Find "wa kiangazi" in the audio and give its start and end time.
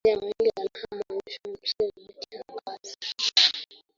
2.09-2.97